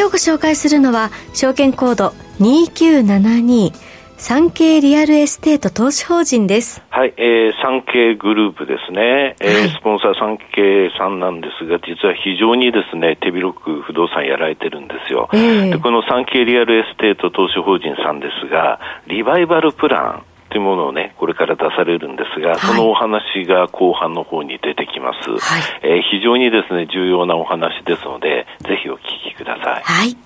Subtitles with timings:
[0.00, 3.70] 今日ご紹介するのは証券コード2972
[4.16, 6.82] サンケイリアルエステート投資法人です。
[6.88, 9.36] はい、えー、産経グループですね。
[9.40, 15.28] えー、はい、スポンサー産経さんなんですが、実は非常にですね、手広く不動産やられてるんですよ。
[15.34, 25.30] えー、でこのサンケイリアルエステート投資法人さんですが、リバイバルプラン、というものをね、これから出されるんですが、はい、そのお話が後半の方に出てきます。
[25.30, 29.00] はい、えー、非常にですね、重要なお話ですので、ぜひお聞
[29.30, 29.82] きください。
[29.82, 30.16] はい。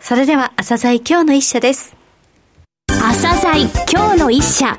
[0.00, 1.96] それでは、朝鮮今日の一社です。
[2.88, 4.78] 朝鮮今日の一社。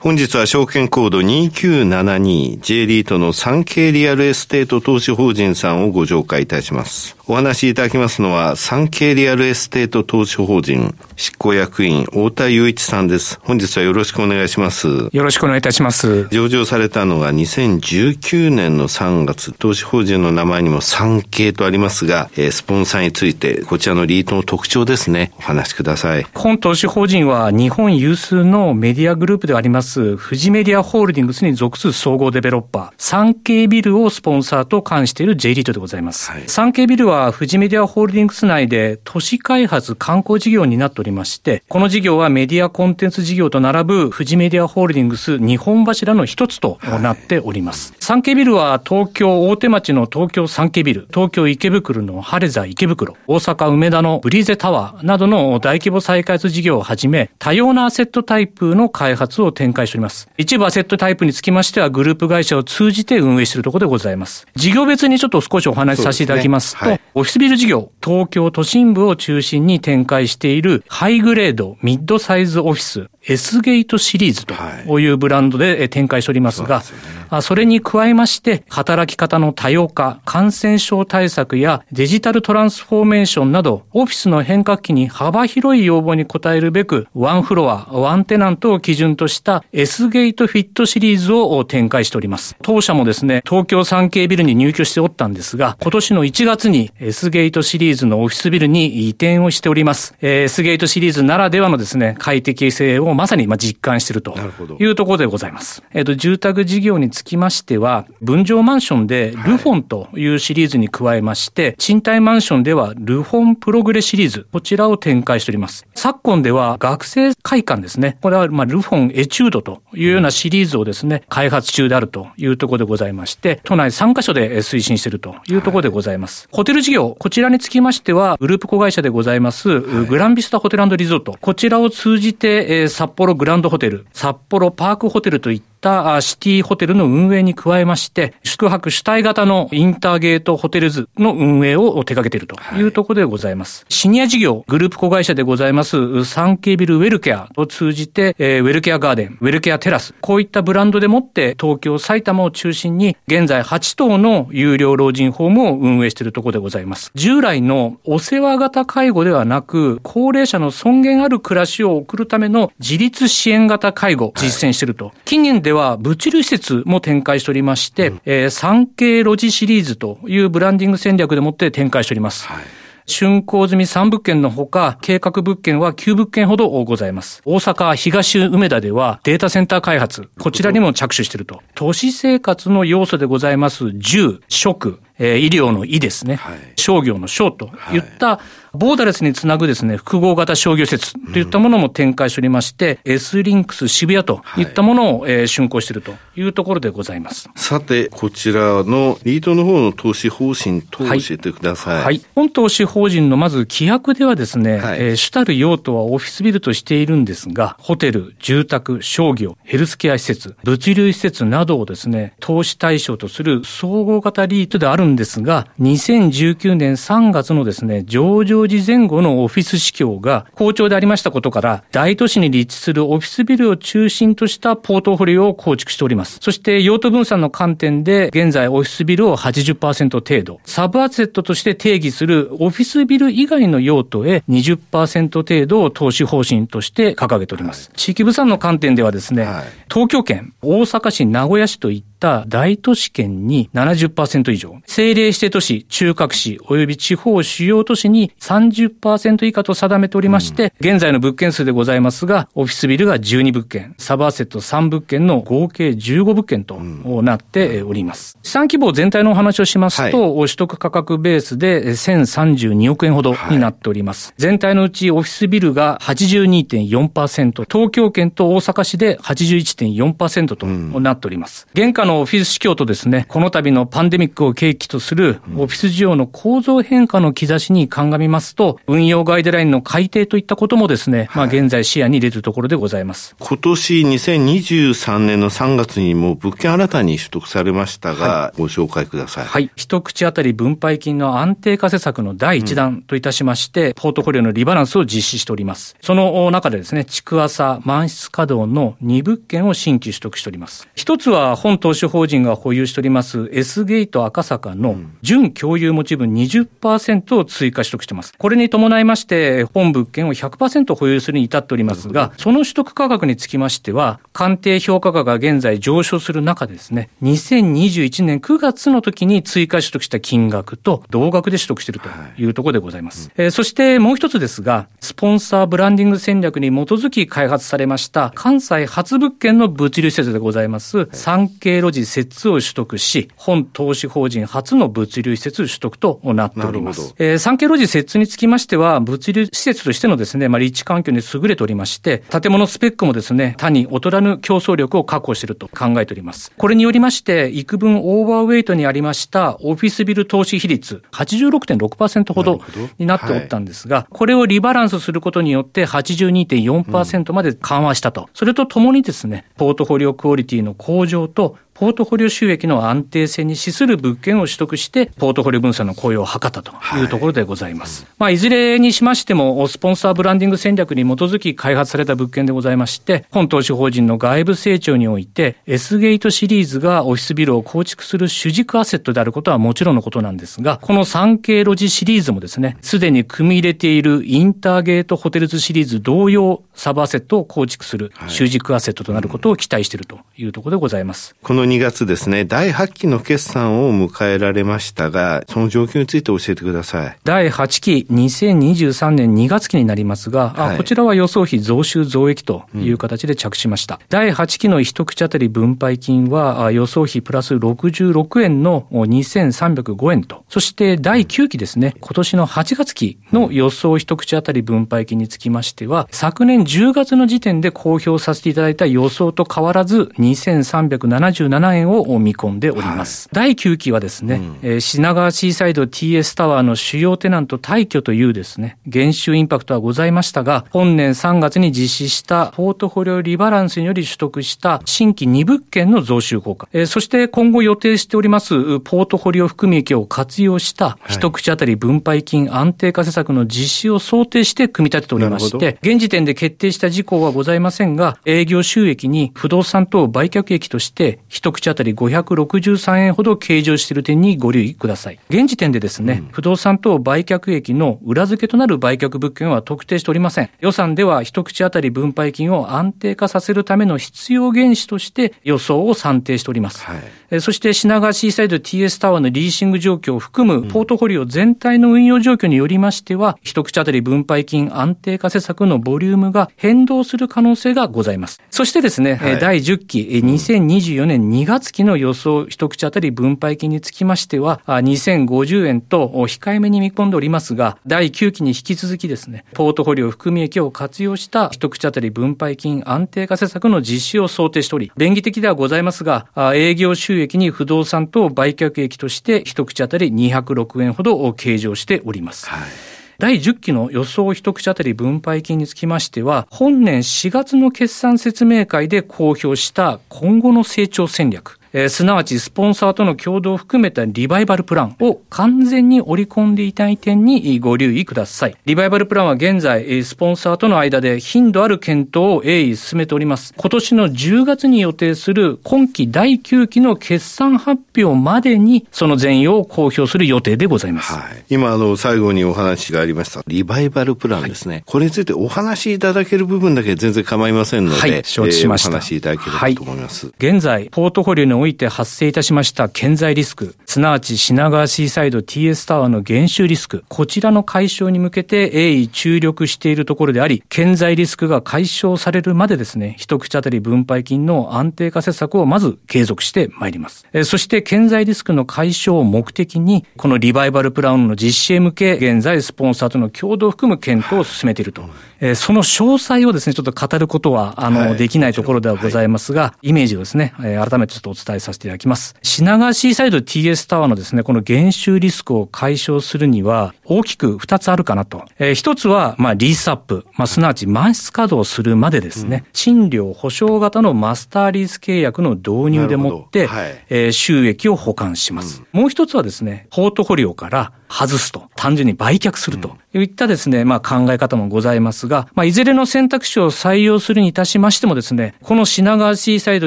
[0.00, 7.18] 本日は証券コード 2972J リートのサンケイリアルエステート投資法人さんをご紹介いたします。
[7.30, 13.38] お話しいただきますのは、サンケイリアルエステート投資法人執行役員、太田雄一さんです。
[13.42, 15.10] 本日はよろしくお願いします。
[15.12, 16.26] よろしくお願いいたします。
[16.30, 26.24] 上場されたのが2019年の3月、投資法人の名前にも産経とありますが、えー、スポンサーについて、こちらのリートの特徴ですね、お話しください。
[26.32, 36.30] 本投資法人は日本有数のメディアグループであります、富士メディアホールディングスに属する総合デベロッパー、産経ビルをスポンサーと関している J リートでございます。
[36.30, 47.94] はい、産経ビルはは富士メディアホールディングス内で都市開発観光事業になっておりまして、この事業はメディアコンテンツ事業と並ぶ富士メディアホールディングス日本柱の一つとなっております。
[48.08, 60.30] 産経ビルは東京大手町の東京産経ビル、東京池袋の晴れ座池袋、大阪梅田のブリーゼタワーなどの大規模再開発事業をはじめ、多様なアセットタイプの開発を展開しております。
[60.38, 64.46] 一部アセットタイプにつきましてはグループ会社を通じて運営しているところでございます。
[64.54, 76.82] 事業別にちょっと少しお話しさせていただきますと、すねはい、オフィスビル事業、東京都心部を中心に展開しているハイグレード、ミッドサイズオフィス、S ゲートシリーズというブランドで展開しておりますが、
[77.28, 92.56] はい、それに加えまして、働き方の多様化、感染症対策やデジタルトランスフォーメーションなど、オフィスの変革期に幅広い要望に応えるべく、ワンフロア、ワンテナントを基準とした S ゲートフィットシリーズを展開しております。
[92.62, 100.14] 当社もですね、東京サンケイビルに入居しておったんですが、今年の1月に S ゲートシリーズのオフィスビルに移転をしております。
[100.22, 104.32] S ゲートシリーズならではのですね、快適性をまさにまあ実感していると
[104.78, 105.82] いうところでございます。
[105.92, 115.84] えっ、と、住宅事業につきましては、分譲マンションでルフォンというシリーズに加えまして、賃貸マンションではルフォンプログレシリーズ、こちらを展開しております。
[115.96, 118.18] 昨今では学生会館ですね。
[118.22, 126.48] これはまあルフォンエチュードというようなシリーズをですね、開発中であるというところでございまして、都内3カ所で推進しているというところでございます。
[126.52, 131.36] ホテル事業、こちらにつきましては、グループ子会社でございます、グランビスタホテルリゾート。
[131.40, 135.77] こちらを通じて、札幌グランドホテル、札幌パークホテルといった
[136.20, 143.82] シティホテルの運営に加えまして、宿泊主体型のインターゲートホテルズの運営を手掛けているというところでございます。
[143.82, 157.12] はい、シニア事業、グループ子会社でございます、産経ビルウェルケアを通じて、えー、ウェルケアガーデン、ウェルケアテラス、こういったブランドでもって東京、埼玉を中心に現在8棟の有料老人ホームを運営しているところでございます。
[157.14, 165.12] 従来のお世話型介護ではなく、高齢者の尊厳ある暮らしを送るための自立支援型介護、実践していると。
[165.24, 172.46] 近年では物流施設も展開しておりまして、うん、えー、産経ロジシリーズというブランディング戦略でもって展開しております。
[172.46, 172.64] はい
[173.08, 177.40] 竣工済み3物件のほか、計画物件は9物件ほどございます。
[177.46, 181.62] 大阪東梅田ではデータセンター開発、こちらにも着手していると。
[181.74, 188.40] 都市生活の要素でございます住、食、えー、医療の医ですね、はい、商業の商といった、
[188.72, 197.48] ボーダレスにつなぐですね、複合型商業施設といったものも展開しておりまして、うん、S リンクス渋谷といったものを、はい、えー、竣工しているというところでございます。
[197.56, 201.94] さて、こちらのリードの方の投資方針と教えてください。
[201.96, 202.04] はい。
[202.04, 226.38] はい、本投資法人のまず規約ではですね、はい、えー、主たる用途はオフィスビルとしているんですが、ホテル、住宅、商業、ヘルスケア施設、物流施設などをですね、投資対象とする総合型リートであるんですが、2019年3月のですね、上場時前後のオフィス市況が好調でありましたことから、大都市に立地するオフィスビルを中心としたポートフォリオを構築しております。
[226.40, 237.88] そして、用途分散の観点で、現在オフィスビルを80%程度、サブアセットとして定義するオフィスビル以外の用途へ20%程度を投資方針として掲げております。
[237.88, 258.38] はい、地域分散の観点ではですね、はい、東京圏、大阪市、名古屋市といった大都市圏に70%以上、政令指定都市、中核市及び地方主要都市に30%以下と定めておりまして、うん、現在の物件数でございますが、オフィスビルが12物件、サブアセット3物件の合計15物件となっております。
[258.42, 264.28] 資産規模全体のお話をしますと、はい、取得価格ベースで1032億円ほどになっております。
[264.28, 270.66] はい、全体のうちオフィスビルが82.4%、東京圏と大阪市で81.4%と
[271.00, 271.68] なっております。
[271.74, 283.36] うん、現下のオフィス市況とですね、この度のパンデミックを契機とするオフィス需要の構造変化の兆しに鑑みますと、運用ガイドラインの改定といったこともですね、まあ現在視野に入れるところでございます。
[283.38, 289.44] 今年2023年の3月にも物件新たに取得されましたが、はい、ご紹介ください。
[289.44, 289.70] はい。
[289.76, 295.96] 一口当たり分配金の安定化施策の第一弾といたしまして、うん、ポートフォリオのリバランスを実施しております。
[296.00, 300.88] その中でですね、築浅満室稼働の2物件を新規取得しております。
[300.94, 308.32] 一つは本投資法人が保有しております S ゲート赤坂の準共有持ち分20%を追加取得しています。
[308.36, 322.08] これに伴いまして、本物件を100%保有するに至っておりますが、その取得価格につきましては、鑑定評価価が現在上昇する中でですね、2021年9月の時に追加取得した金額と同額で取得していると
[322.40, 323.28] いうところでございます。
[323.28, 337.14] はい、えー、そしてもう一つですが、スポンサーブランディング戦略に基づき開発されました関西初物件の物流施設でございます、産経路地設を取得し、本投資法人初の物流施設取得となっております。
[337.18, 346.52] えー、産経路地設につきましては、物流施設としてのですね、まあ、立地環境に優れておりまして、建物スペックもですね、他に劣らぬ競争力を確保していると考えております。
[346.56, 352.60] これによりまして、幾分オーバーウェイトにありましたオフィスビル投資比率86.6%ほど
[352.98, 358.22] になっておったんですが、はい、これをリバランスすることによって82.4%まで緩和したと。
[358.22, 368.02] うん、それとともにですね、ポートフォリオクオリティの向上とポートフォリオ収益の安定性に資する物件を取得して、ポートフォリオ分散の雇用を図ったというところでございます。
[368.02, 391.36] はい、まあ、いずれにしましても、スポンサーブランディング戦略に基づき開発された物件でございまして、本投資法人の外部成長において、S ゲートシリーズがオフィスビルを構築する主軸アセットであることはもちろんのことなんですが、この産経路地シリーズもですね、すでに組み入れているインターゲートホテルズシリーズ同様、サブアセットを構築する主軸アセットとなることを期待しているというところでございます。
[391.40, 397.16] この2月ですね、第8期の決算を迎えられましたが、その状況について教えてください。
[397.24, 403.96] 第8期、2023年2月期になりますが、はい、あこちらは予想費増収増益という形で着しました。
[403.96, 423.28] うん、第8期の一口当たり分配金は、予想費プラス66円の2305円と、そして第9期ですね、今年の8月期の予想一口当たり分配金につきましては、昨年10月の時点で公表させていただいた予想と変わらず、2377円を見込んでおります。
[423.32, 455.18] はい、第9期はですね、うん、えー、品川シーサイド TS タワーの主要テナント退去というですね、減収インパクトはございましたが、本年3月に実施したポートフォリオリバランスにより取得した新規2物件の増収効果、えー、そして今後予定しておりますポートフォリオ含み益を活用した一口当たり分配金安定化施策の実施を想定して組み立てておりまして、現時点で決定した事項はございませんが、営業収益に不動産等売却益として一口当たり563円ほど計上している点にご留意ください。
[455.30, 460.50] 現時点でですね、うん、不動産等売却益の裏付けとなる売却物件は特定しておりません。
[460.60, 466.84] 予算では一口当たり分配金を安定化させるための必要原資として予想を算定しております。
[466.84, 466.96] は
[467.30, 478.42] い、そして品川シーサイド TS タワーのリーシング状況を含むポートフォリオ全体の運用状況によりましては、一口当たり分配金安定化施策のボリュームが変動する可能性がございます。
[478.50, 502.48] そしてですね、はい、第10期、2024年2月期の予想一口当たり分配金につきましては、2050円と控えめに見込んでおりますが、第9期に引き続きですね、ポートフォリオ含み益を活用した一口当たり分配金安定化施策の実施を想定しており、便宜的ではございますが、営業収益に不動産等売却益として一口当たり206円ほど計上しております。
[502.48, 518.56] はい第10期の予想一口当たり分配金につきましては、本年4月の決算説明会で公表した今後の成長戦略、えー、すなわちスポンサーとの共同を含めたリバイバルプランを完全に織り込んでいたい点にご留意ください。
[518.64, 523.54] リバイバルプランは現在、スポンサーとの間で頻度ある検討を鋭意進めております。
[523.56, 531.12] 今年の10月に予定する今期第9期の決算発表までに、その全容を公表する予定でございます。
[531.12, 534.76] はい、今、あの、最後にお話がありました、リバイバルプランですね。
[534.76, 538.90] はい、これについてお話しいただける部分だけ全然構いませんので、はい、承知しました。
[538.90, 540.32] えー、お話しいただければと思います。
[540.38, 557.26] 現在、ポートフォリオにおいて発生いたしました顕在リスク、すなわち品川シーサイド TS タワーの減収リスク、こちらの解消に向けて鋭意注力しているところであり、顕在リスクが解消されるまでですね、一口当たり分配金の安定化施策をまず継続してまいります。
[557.32, 565.02] えそして顕在リスクの解消を目的に、このリバイバルプランの実施へ向け、現在スポンサーとの共同を含む検討を進めていると。
[565.40, 572.34] えその詳細をですね、ちょっと語ることは、あの、はい、できないところではございますが、はい、イメージをですね、え改めてちょっとお伝えさせていただきます。
[572.42, 578.44] 品川シーサイド TS タワーのですね、この減収リスクを解消するには、大きく2つあるかなと。
[578.58, 580.26] えー、1つは、まあ、リースアップ。
[580.34, 588.82] まあ、すなわち満室稼働するまでですね、うん、賃料保証型のマスターリース契約の導入でもって、はい、えー、収益を保管します。
[588.92, 592.96] うん、もう一つはですね、ポートフォリオから外すと、単純に売却すると。
[593.14, 599.86] いったですね、まあ考え方もございますが、まあいずれの選択肢を採用するにいたしましてもですね、この品川シーサイド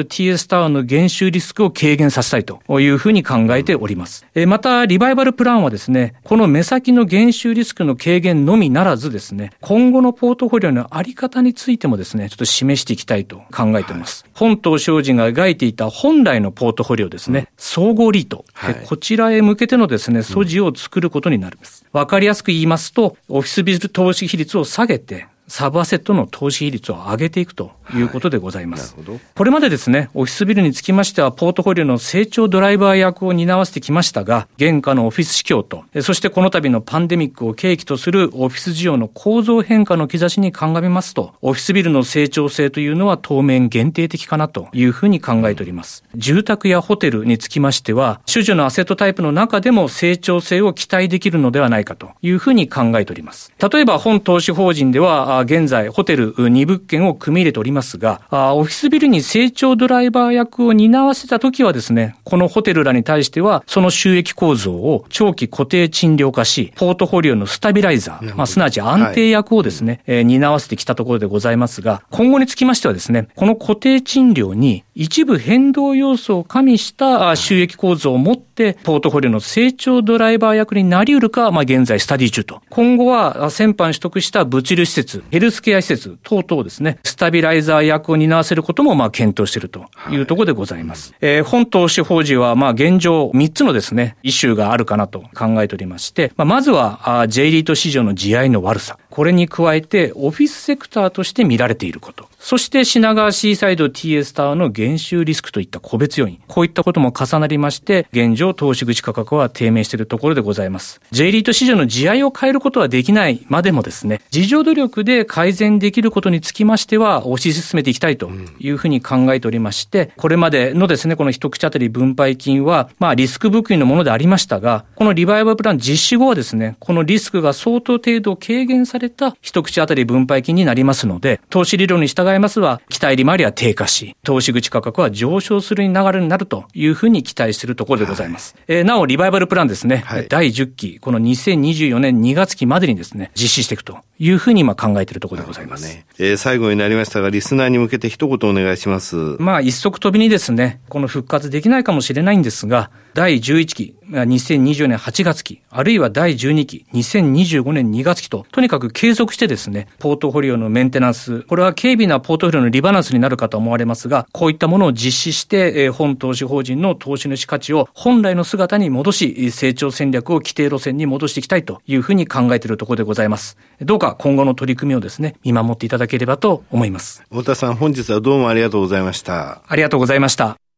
[0.00, 4.26] TS タワーの減収リスクを軽減させたいというふうに考えております。
[4.34, 14.24] えまた、リバイバルプランはですね、この目先の減収リスクの軽減のみならずですね、今後のポートフォリオのあり方についてもですね、ちょっと示していきたいと考えています。
[14.24, 21.84] はい、本島商事が描いていた本来のポートフォリオですね、総合リート、はい、こちらへ向けてのですね、素地を作ることになります。
[21.92, 28.96] わかりやすく言いますと、オフィスビル投資比率を下げて、サブアセットの投資比率を上げていくということでございます。
[28.96, 46.02] はい、これまでですね、オフィスビルにつきましては、ポートフォリオの成長ドライバー役を担わせてきましたが、現下のオフィス市況と、そしてこの度のパンデミックを契機とするオフィス需要の構造変化の兆しに鑑みますと、オフィスビルの成長性というのは当面限定的かなというふうに考えております。
[46.14, 53.52] 住宅やホテルにつきましては、主需のアセットタイプの中でも成長性を期待できるのではないかというふうに考えております。
[53.70, 78.51] 例えば、本投資法人では、現在、ホテルル2物件を組み入れておりますが、オフィスビルに成長ドライバー役を担わせたときはですね、このホテルらに対しては、その収益構造を長期固定賃料化し、ポートフォリオのスタビライザー、まあ、すなわち安定役をですね、はい、えー、担わせてきたところでございますが、今後につきましてはですね、この固定賃料に一部変動要素を加味した収益構造を持って、
[78.84, 82.62] ポートフォリオの成長ドライバー役になり得るか、まあ、現在スタディ中と。
[82.70, 91.12] 今後は先般取得した物流施設、ヘルスケア施設等々ですね、スタビライザー役を担わせることも、まあ、検討しているというところでございます。
[91.12, 98.98] はい、えー、本投資法人は、まあ、現状3つのですね、イシューがあるかなと考えておりまして、まあ、まずは、J リート市場の地合いの悪さ。
[99.10, 102.28] これに加えて、オフィスセクターとして見られていること。
[102.44, 106.40] そして品川シーサイド TS タワーの減収リスクといった個別要因。
[106.48, 111.00] こういったことも重なりまして、現状投資口価格は低迷しているところでございます。
[111.12, 138.54] J リート市場の地合いを変えることはできないまでもですね、自助努力で改善できることにつきましては、推し進めていきたいというふうに考えておりまして、これまでのですね、この一口当たり分配金は、まあリスク含みのものでありましたが、このリバイバルプラン実施後はですね、このリスクが相当程度軽減された一口当たり分配金になりますので、投資理論に従いますは、期待利回りは低下し、投資口価格は上昇する流れになるというふうに期待しているところでございます。
[138.56, 145.86] はい、えー、なお、リバイバルプランですね、はい、第10期、この2024年2月期までにですね、実施していくというふうに今考えているところでございます。
[145.86, 149.16] ね、えー、最後になりましたが、リスナーに向けて一言お願いします。
[149.38, 173.58] まあ、一足飛びにですね、この復活できないかもしれないんですが、第11期、2024年8月期、あるいは第12期、2025年2月期と、とにかく継続してですね、ポートフォリオのメンテナンス、これは軽微なポートフォリオのリバランスになるかと思われますが、こういったものを実施して、本投資法人の投資主価値を本来の姿に戻し、成長戦略を規定路線に戻していきたいというふうに考えているところでございます。
[173.80, 177.22] どうか今後の取り組みをですね、見守っていただければと思います。
[177.30, 179.62] 太田さん、本日はどうもありがとうございました。
[179.66, 180.71] ありがとうございました。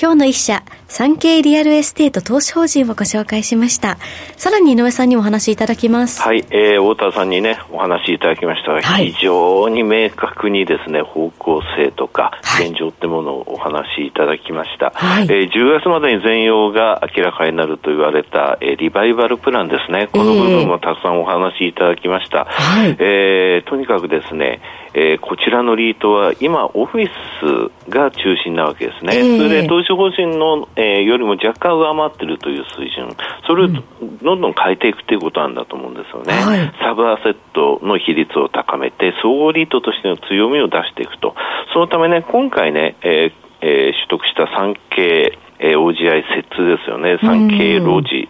[0.00, 3.98] 今日の一社、サンケイリアルエステート投資法人をご紹介しました。
[4.36, 6.22] さらに井上さんにお話しいただきます。
[6.22, 14.92] はい、えー、太田さんにね、お話しいただきましたが、はい、非常に明確にですね、方向性とか、現状ってものをお話しいただきました。
[14.94, 20.08] はい、えー、10月までに全容が明らかになると言われた、えー、リバイバルプランですね。
[20.12, 22.44] この部分もたくさんお話しいただきました。
[22.44, 24.60] はい、えー、とにかくですね、
[24.94, 33.16] えー、こちらのリートは今、オフィスが中心なわけですね、えー、それで投資方針の、えー、よりも若干上回っているという水準、
[33.46, 41.34] それをどんどん変えていくということなんだと思うんですよね、はい、サブアセットの比率を高めて、総合リートとしての強みを出していくと、
[41.72, 48.28] そのためね、今回ね、えーえー、取得した産経、えー、OGI 設ですよね、産経ロジ。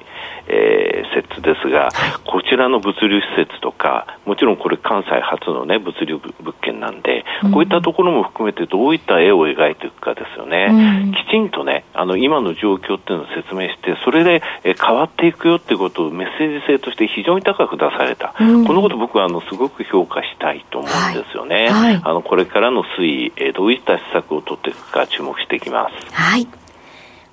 [0.49, 1.91] えー、設ですが、
[2.25, 10.69] こちらの物流施設とか、もちろんこれ関西初のね、物流物件なんで、こういったところも含めてどういった絵を描いていくかですよね。
[10.71, 18.35] うん、きちんとね、あの、今の状況っていうのを説明して、それで、え変わっていくよっていうことをメッセージ性として非常に高く出された。
[18.41, 21.57] うん、このこと僕はあの、すごく評価したいと思うんですよね。
[21.57, 26.15] はいはい、あの、これからの推移、えどういった施策を取っていくか注目していきます。
[26.15, 26.47] はい。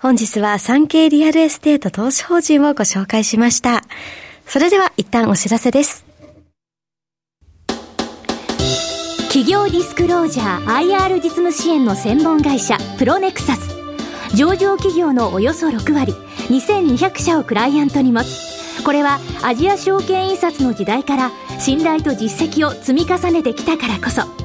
[0.06, 3.82] 本日はサンケイリアルエステート投資法人をご紹介しました。
[4.46, 6.06] それでは一旦お知らせです。
[9.30, 13.68] 企業ディスクロージャー IR 実務支援の専門会社プロネクサス。
[14.36, 16.14] 上場企業のおよそ6割、
[16.50, 18.84] 2200社をクライアントに持つ。
[18.84, 24.45] これはアジア証券印刷の時代から信頼と実績を積み重ねてきたからこそ。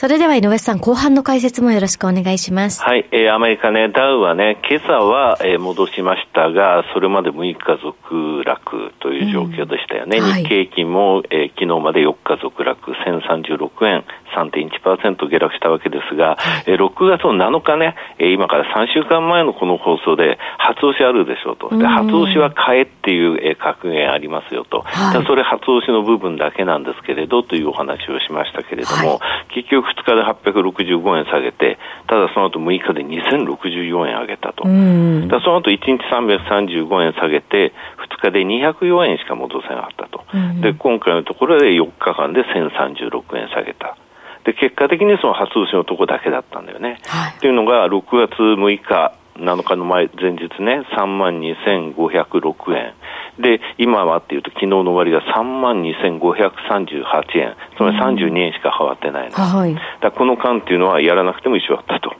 [0.00, 2.80] それでは井上さん、後半の解説もよろしくお願いします。
[2.82, 10.18] はい、えー、アメリカね、ダウはね、今朝は、えー、戻しましたが、それまで6日続落という状況でしたよね。
[10.18, 14.04] うんはい、日経金も、えー、昨日まで4日続落、1036円、
[14.36, 21.76] 3.1%下落したわけですが、えー、6月の7日ね、えー、今から3週間前のこの放送で、初押しあるでしょうと。
[21.76, 24.82] で、初押しは買えっていう、えー、格言ありますよと。
[24.82, 34.64] はい、それ初押しの部分だけなんですけれど、というお話をしましたけれども、はい、結局2日で865円下げて、ただその後6日で2064円上げたと。
[34.64, 37.72] だその後1日335円下げて、
[38.20, 40.24] 2日で204円しか戻せなかったと。
[40.60, 43.96] で、今回のところで4日間で1036円下げた。
[44.48, 46.98] で、結果的にその初押しのところだけだったんだよね。
[47.06, 52.94] はい、っていうのが、6月6日、7日の前、前日ね、3万2506円。
[53.40, 59.36] で、今はっていうと、昨日の終わりが3万2538円、つまり32円しか変わってないの。
[59.36, 62.16] はい、だこの間っていうのはやらなくても一緒だったと。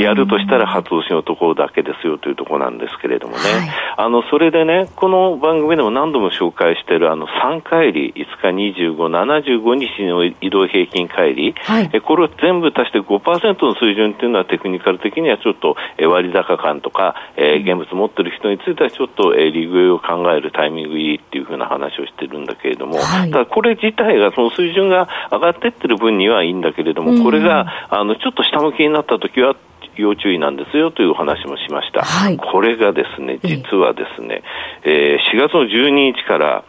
[0.00, 3.42] やるとしたら初押しのところだけですよというところなんですけれどもね。
[3.42, 15.76] はい、あの、それでね、この番組でも何度も紹介しているあの3回り、5日25、75日の移動平均乖離、はい、これを全部足して5%の水準っていうのはテクニカル的にはちょっと
[16.08, 29.56] 割高感とか、えー、現物持ってる人についてはちょっと、えー、利食いを考えるタイミングいいっていうふうな話をしてるんだけれども、はい、ただこれ自体がその水準が上がってってる分にはいいんだけれども、これがあのちょっと下向きになった時は
[29.96, 32.02] 要注意なんですよという話もしました。
[32.02, 34.42] はい、これがですね、実はですね、
[34.84, 36.64] えー、4月の12日から、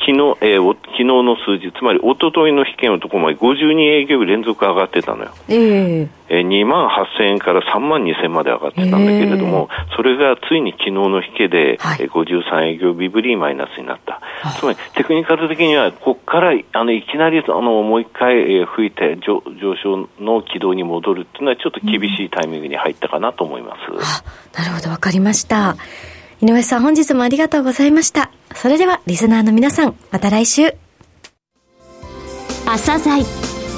[0.00, 5.30] 昨日、えー、昨日の数字、つまり一昨日の引けのところまで？52営業日連続上がってたのよ。
[5.48, 14.20] えー、えー、2万8000円から3万2000まで上がってたんだけれども、えー、それがついに昨日の引けで、はい、53営業日ぶりマイナスになった。
[14.58, 23.78] つまりテクニカル的には、ここからあのいきなりあのもう一回、えー、吹いて上上昇の軌道に戻るっていうのは、ちょっと厳しいタイミングに入ったかなと思います。
[23.90, 25.76] うん、なるほど、わかりました。
[26.42, 28.30] 井上さん、本日もありがとうございました。
[28.54, 30.74] それでは、リスナーの皆さん、また来週。
[32.64, 33.24] 朝鮮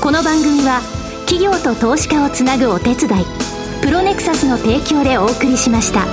[0.01, 0.81] この番組は、
[1.27, 3.25] 企業と投資家をつなぐお手伝い、
[3.83, 6.07] プロネクサスの提供でお送りしました。